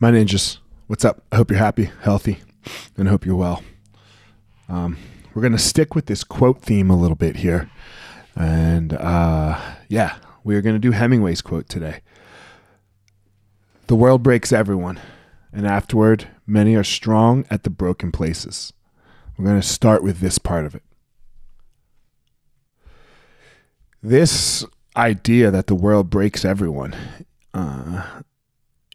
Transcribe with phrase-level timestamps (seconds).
[0.00, 1.24] My ninjas, what's up?
[1.32, 2.38] I hope you're happy, healthy,
[2.96, 3.64] and hope you're well.
[4.68, 4.96] Um,
[5.34, 7.68] we're going to stick with this quote theme a little bit here.
[8.36, 12.02] And uh, yeah, we're going to do Hemingway's quote today.
[13.88, 15.00] The world breaks everyone,
[15.52, 18.72] and afterward, many are strong at the broken places.
[19.36, 20.82] We're going to start with this part of it.
[24.00, 26.94] This idea that the world breaks everyone
[27.52, 28.20] uh,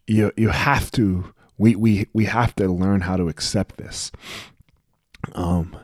[0.08, 4.12] you you have to we we we have to learn how to accept this.
[5.34, 5.76] Um,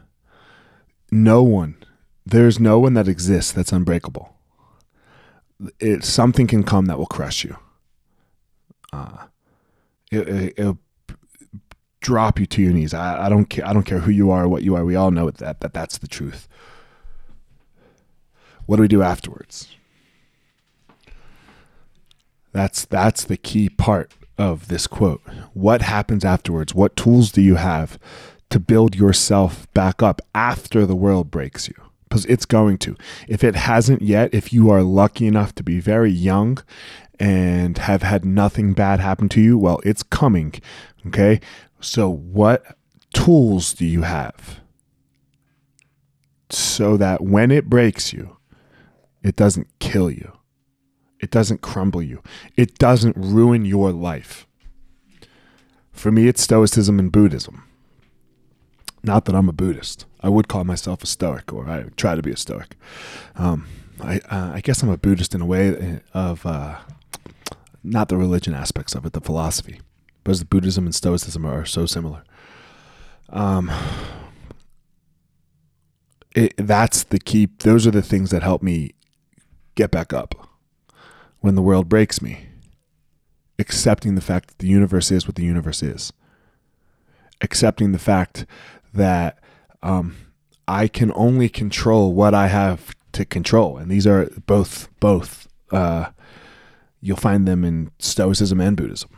[1.12, 1.76] no one,
[2.26, 4.36] there's no one that exists that's unbreakable.
[5.80, 7.58] It something can come that will crush you.
[8.92, 9.26] Uh,
[10.12, 10.80] it, it, it'll
[12.02, 12.94] drop you to your knees.
[12.94, 13.66] I, I don't care.
[13.68, 14.86] I don't care who you are or what you are.
[14.86, 16.48] We all know that that that's the truth.
[18.66, 19.76] What do we do afterwards?
[22.60, 25.22] That's that's the key part of this quote.
[25.54, 26.76] What happens afterwards?
[26.76, 27.98] What tools do you have
[28.50, 31.76] to build yourself back up after the world breaks you?
[32.10, 32.98] Because it's going to.
[33.30, 36.62] If it hasn't yet, if you are lucky enough to be very young
[37.18, 40.54] and have had nothing bad happen to you, well, it's coming.
[41.08, 41.40] Okay.
[41.80, 42.76] So, what
[43.14, 44.60] tools do you have
[46.50, 48.36] so that when it breaks you,
[49.24, 50.34] it doesn't kill you?
[51.20, 52.22] It doesn't crumble you.
[52.56, 54.48] It doesn't ruin your life.
[55.92, 57.64] For me, it's Stoicism and Buddhism.
[59.04, 60.06] Not that I'm a Buddhist.
[60.22, 62.76] I would call myself a Stoic, or I try to be a Stoic.
[63.36, 63.68] Um,
[64.02, 66.78] I, uh, I, guess I'm a Buddhist in a way of uh,
[67.84, 69.82] not the religion aspects of it, the philosophy,
[70.24, 72.24] because Buddhism and Stoicism are so similar.
[73.30, 73.70] Um,
[76.34, 77.50] it, that's the key.
[77.60, 78.92] Those are the things that help me
[79.76, 80.39] get back up
[81.42, 82.48] when the world breaks me,
[83.58, 86.14] accepting the fact that the universe is what the universe is,
[87.42, 88.46] accepting the fact
[88.94, 89.40] that
[89.82, 90.16] um,
[90.68, 95.48] I can only control what I have to control, and these are both both.
[95.72, 96.08] Uh,
[97.02, 99.10] you'll find them in Stoicism and Buddhism.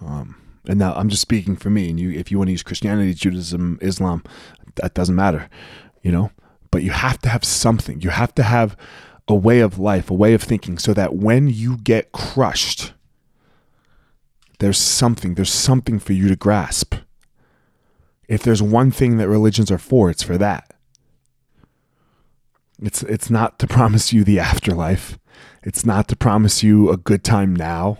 [0.00, 0.36] Um,
[0.68, 1.90] and now I'm just speaking for me.
[1.90, 4.22] And you, if you want to use Christianity, Judaism, Islam,
[4.76, 5.48] that doesn't matter,
[6.02, 6.30] you know.
[6.70, 8.00] But you have to have something.
[8.00, 8.76] You have to have
[9.28, 12.92] a way of life, a way of thinking, so that when you get crushed,
[14.58, 16.94] there's something, there's something for you to grasp.
[18.28, 20.74] If there's one thing that religions are for, it's for that.
[22.80, 25.18] It's it's not to promise you the afterlife.
[25.62, 27.98] It's not to promise you a good time now.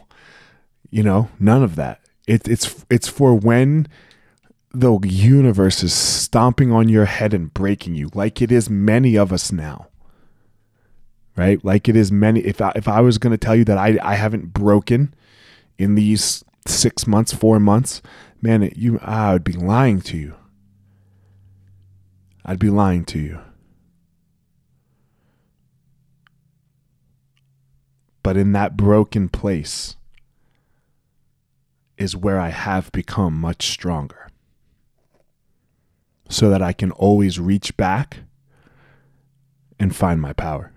[0.91, 2.01] You know, none of that.
[2.27, 3.89] It, it's it's for when
[4.73, 9.33] the universe is stomping on your head and breaking you, like it is many of
[9.33, 9.89] us now
[11.37, 11.63] right?
[11.65, 12.41] Like it is many.
[12.41, 15.15] If I, if I was going to tell you that I, I haven't broken
[15.79, 18.03] in these six months, four months,
[18.41, 20.35] man, it, you ah, I would be lying to you.
[22.45, 23.41] I'd be lying to you.
[28.23, 29.97] But in that broken place
[31.97, 34.29] is where I have become much stronger.
[36.29, 38.19] So that I can always reach back
[39.79, 40.73] and find my power.